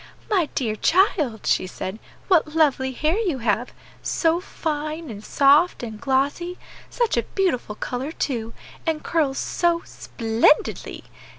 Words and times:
"My 0.31 0.47
dear 0.55 0.75
child," 0.75 1.45
she 1.45 1.67
said, 1.67 1.99
"what 2.27 2.55
lovely 2.55 2.91
hair 2.91 3.19
you 3.19 3.37
have! 3.37 3.71
so 4.01 4.39
fine, 4.41 5.11
and 5.11 5.23
soft, 5.23 5.83
and 5.83 6.01
glossy; 6.01 6.57
such 6.89 7.17
a 7.17 7.21
beautiful 7.37 7.75
color, 7.75 8.11
too, 8.11 8.55
and 8.87 9.03
curls 9.03 9.37
so 9.37 9.81
_splendidly! 9.81 11.03